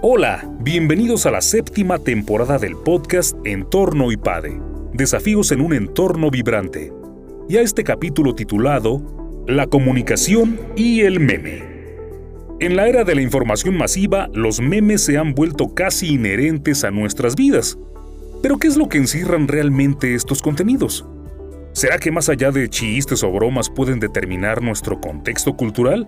[0.00, 4.60] Hola, bienvenidos a la séptima temporada del podcast Entorno IPADE,
[4.92, 6.92] Desafíos en un entorno vibrante,
[7.48, 11.64] y a este capítulo titulado La comunicación y el meme.
[12.60, 16.92] En la era de la información masiva, los memes se han vuelto casi inherentes a
[16.92, 17.76] nuestras vidas.
[18.40, 21.08] Pero ¿qué es lo que encierran realmente estos contenidos?
[21.72, 26.06] ¿Será que más allá de chistes o bromas pueden determinar nuestro contexto cultural?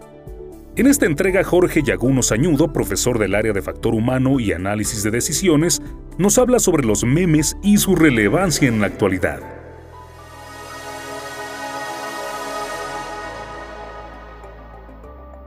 [0.80, 5.11] En esta entrega, Jorge Yaguno Sañudo, profesor del área de factor humano y análisis de
[5.11, 5.83] decisiones,
[6.16, 9.59] nos habla sobre los memes y su relevancia en la actualidad.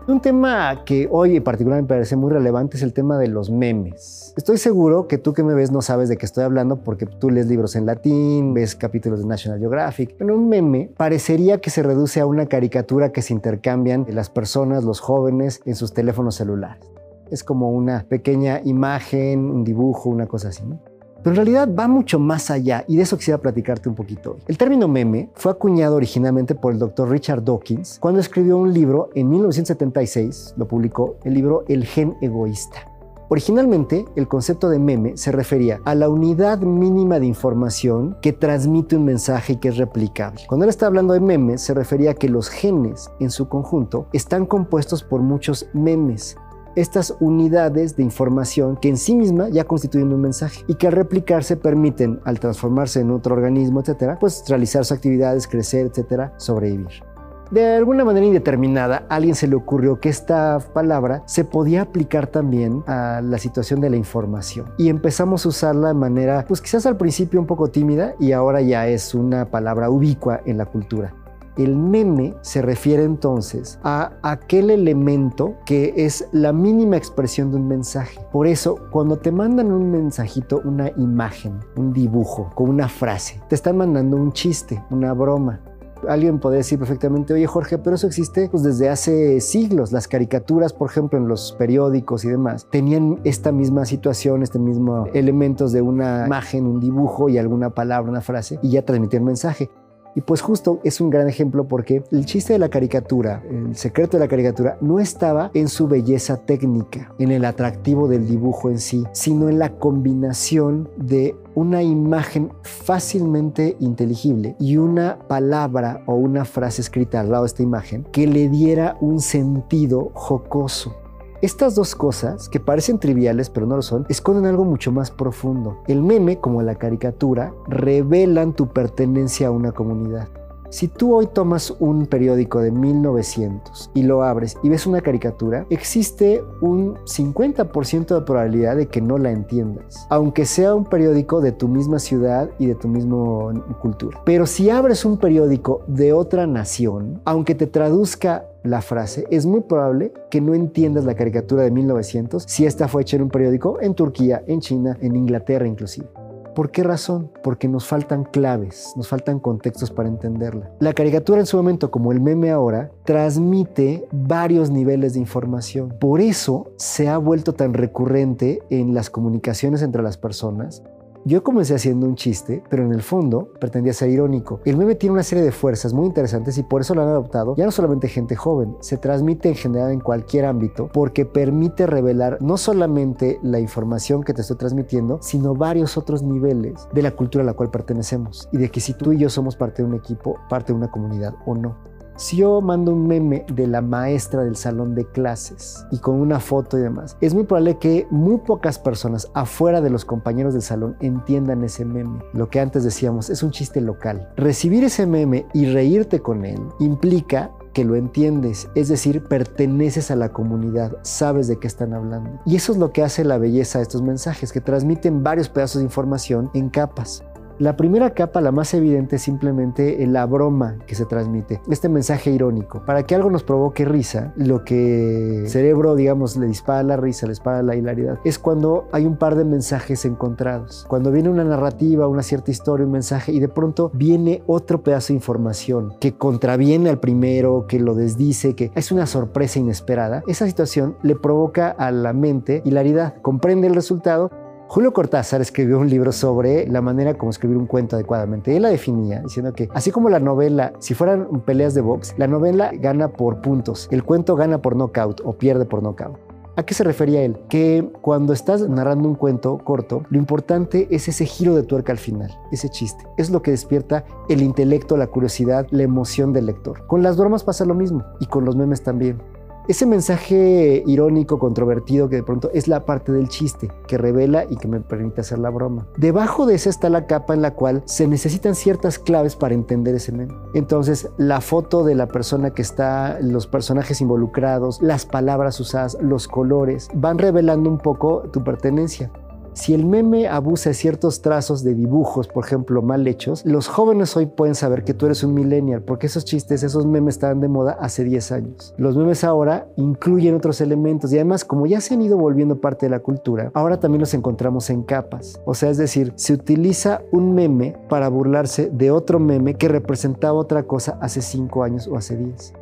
[0.06, 3.50] Un tema que hoy en particular me parece muy relevante es el tema de los
[3.50, 4.34] memes.
[4.36, 7.30] Estoy seguro que tú que me ves no sabes de qué estoy hablando porque tú
[7.30, 10.16] lees libros en latín, ves capítulos de National Geographic.
[10.18, 14.84] Pero un meme parecería que se reduce a una caricatura que se intercambian las personas,
[14.84, 16.84] los jóvenes, en sus teléfonos celulares.
[17.32, 20.66] Es como una pequeña imagen, un dibujo, una cosa así.
[20.66, 20.82] ¿no?
[21.24, 24.44] Pero en realidad va mucho más allá y de eso quisiera platicarte un poquito hoy.
[24.48, 29.10] El término meme fue acuñado originalmente por el doctor Richard Dawkins cuando escribió un libro
[29.16, 32.94] en 1976, lo publicó, el libro El gen egoísta.
[33.34, 38.96] Originalmente, el concepto de meme se refería a la unidad mínima de información que transmite
[38.96, 40.44] un mensaje y que es replicable.
[40.48, 44.08] Cuando él está hablando de memes, se refería a que los genes en su conjunto
[44.14, 46.38] están compuestos por muchos memes,
[46.76, 50.94] estas unidades de información que en sí misma ya constituyen un mensaje y que al
[50.94, 57.04] replicarse permiten, al transformarse en otro organismo, etcétera, pues realizar sus actividades, crecer, etcétera, sobrevivir.
[57.52, 62.26] De alguna manera indeterminada, a alguien se le ocurrió que esta palabra se podía aplicar
[62.26, 64.74] también a la situación de la información.
[64.78, 68.62] Y empezamos a usarla de manera, pues quizás al principio un poco tímida y ahora
[68.62, 71.14] ya es una palabra ubicua en la cultura.
[71.58, 77.68] El meme se refiere entonces a aquel elemento que es la mínima expresión de un
[77.68, 78.20] mensaje.
[78.32, 83.56] Por eso, cuando te mandan un mensajito, una imagen, un dibujo, con una frase, te
[83.56, 85.60] están mandando un chiste, una broma,
[86.08, 89.92] alguien puede decir perfectamente, oye Jorge, pero eso existe pues, desde hace siglos.
[89.92, 95.08] Las caricaturas, por ejemplo, en los periódicos y demás, tenían esta misma situación, este mismo
[95.14, 99.70] elementos de una imagen, un dibujo y alguna palabra, una frase, y ya transmitían mensaje.
[100.16, 104.18] Y pues justo es un gran ejemplo porque el chiste de la caricatura, el secreto
[104.18, 108.80] de la caricatura, no estaba en su belleza técnica, en el atractivo del dibujo en
[108.80, 116.46] sí, sino en la combinación de una imagen fácilmente inteligible y una palabra o una
[116.46, 121.03] frase escrita al lado de esta imagen que le diera un sentido jocoso.
[121.44, 125.84] Estas dos cosas, que parecen triviales pero no lo son, esconden algo mucho más profundo.
[125.90, 130.30] El meme, como la caricatura, revelan tu pertenencia a una comunidad.
[130.74, 135.68] Si tú hoy tomas un periódico de 1900 y lo abres y ves una caricatura,
[135.70, 141.52] existe un 50% de probabilidad de que no la entiendas, aunque sea un periódico de
[141.52, 144.20] tu misma ciudad y de tu misma cultura.
[144.26, 149.62] Pero si abres un periódico de otra nación, aunque te traduzca la frase, es muy
[149.62, 153.78] probable que no entiendas la caricatura de 1900 si esta fue hecha en un periódico
[153.80, 156.08] en Turquía, en China, en Inglaterra inclusive.
[156.56, 157.32] ¿Por qué razón?
[157.44, 160.72] Porque nos faltan claves, nos faltan contextos para entenderla.
[160.80, 165.96] La caricatura en su momento, como el meme ahora, transmite varios niveles de información.
[166.00, 170.84] Por eso se ha vuelto tan recurrente en las comunicaciones entre las personas
[171.26, 174.60] yo comencé haciendo un chiste, pero en el fondo pretendía ser irónico.
[174.66, 177.56] El meme tiene una serie de fuerzas muy interesantes y por eso lo han adoptado
[177.56, 182.38] ya no solamente gente joven, se transmite en general en cualquier ámbito porque permite revelar
[182.42, 187.44] no solamente la información que te estoy transmitiendo, sino varios otros niveles de la cultura
[187.44, 189.96] a la cual pertenecemos y de que si tú y yo somos parte de un
[189.96, 191.93] equipo, parte de una comunidad o no.
[192.16, 196.40] Si yo mando un meme de la maestra del salón de clases y con una
[196.40, 200.62] foto y demás, es muy probable que muy pocas personas afuera de los compañeros del
[200.62, 202.24] salón entiendan ese meme.
[202.34, 204.32] Lo que antes decíamos es un chiste local.
[204.36, 210.16] Recibir ese meme y reírte con él implica que lo entiendes, es decir, perteneces a
[210.16, 212.40] la comunidad, sabes de qué están hablando.
[212.46, 215.80] Y eso es lo que hace la belleza de estos mensajes, que transmiten varios pedazos
[215.80, 217.24] de información en capas.
[217.60, 222.32] La primera capa, la más evidente, es simplemente la broma que se transmite, este mensaje
[222.32, 222.84] irónico.
[222.86, 227.28] Para que algo nos provoque risa, lo que el cerebro, digamos, le dispara la risa,
[227.28, 230.86] le dispara la hilaridad, es cuando hay un par de mensajes encontrados.
[230.90, 235.10] Cuando viene una narrativa, una cierta historia, un mensaje, y de pronto viene otro pedazo
[235.10, 240.24] de información que contraviene al primero, que lo desdice, que es una sorpresa inesperada.
[240.28, 244.32] Esa situación le provoca a la mente hilaridad, comprende el resultado
[244.74, 248.56] Julio Cortázar escribió un libro sobre la manera como escribir un cuento adecuadamente.
[248.56, 252.26] Él la definía diciendo que así como la novela, si fueran peleas de box, la
[252.26, 256.18] novela gana por puntos, el cuento gana por knockout o pierde por knockout.
[256.56, 257.38] ¿A qué se refería él?
[257.50, 262.00] Que cuando estás narrando un cuento corto, lo importante es ese giro de tuerca al
[262.00, 263.06] final, ese chiste.
[263.18, 266.88] Es lo que despierta el intelecto, la curiosidad, la emoción del lector.
[266.88, 269.22] Con las bromas pasa lo mismo y con los memes también.
[269.66, 274.58] Ese mensaje irónico, controvertido, que de pronto es la parte del chiste, que revela y
[274.58, 275.88] que me permite hacer la broma.
[275.96, 279.96] Debajo de esa está la capa en la cual se necesitan ciertas claves para entender
[279.96, 280.34] ese meme.
[280.54, 286.28] Entonces, la foto de la persona que está, los personajes involucrados, las palabras usadas, los
[286.28, 289.12] colores, van revelando un poco tu pertenencia.
[289.54, 294.18] Si el meme abusa de ciertos trazos de dibujos, por ejemplo, mal hechos, los jóvenes
[294.18, 297.48] hoy pueden saber que tú eres un millennial, porque esos chistes, esos memes estaban de
[297.48, 298.74] moda hace 10 años.
[298.78, 302.88] Los memes ahora incluyen otros elementos y además, como ya se han ido volviendo parte
[302.88, 305.40] de la cultura, ahora también los encontramos en capas.
[305.46, 310.40] O sea, es decir, se utiliza un meme para burlarse de otro meme que representaba
[310.40, 312.54] otra cosa hace 5 años o hace 10.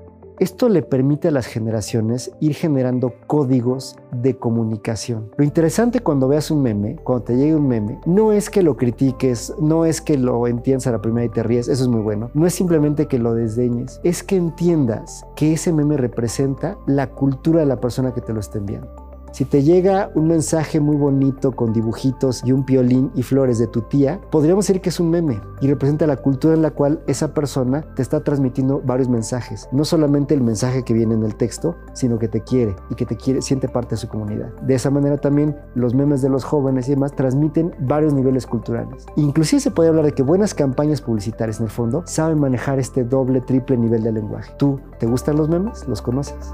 [0.42, 5.30] Esto le permite a las generaciones ir generando códigos de comunicación.
[5.38, 8.76] Lo interesante cuando veas un meme, cuando te llegue un meme, no es que lo
[8.76, 12.02] critiques, no es que lo entiendas a la primera y te ríes, eso es muy
[12.02, 12.32] bueno.
[12.34, 17.60] No es simplemente que lo desdeñes, es que entiendas que ese meme representa la cultura
[17.60, 19.01] de la persona que te lo está enviando.
[19.32, 23.68] Si te llega un mensaje muy bonito con dibujitos y un piolín y flores de
[23.68, 27.02] tu tía, podríamos decir que es un meme y representa la cultura en la cual
[27.08, 29.70] esa persona te está transmitiendo varios mensajes.
[29.72, 33.06] No solamente el mensaje que viene en el texto, sino que te quiere y que
[33.06, 34.54] te quiere, siente parte de su comunidad.
[34.64, 39.06] De esa manera también los memes de los jóvenes y demás transmiten varios niveles culturales.
[39.16, 43.06] Inclusive se puede hablar de que buenas campañas publicitarias en el fondo saben manejar este
[43.06, 44.52] doble, triple nivel de lenguaje.
[44.58, 45.88] ¿Tú te gustan los memes?
[45.88, 46.54] ¿Los conoces?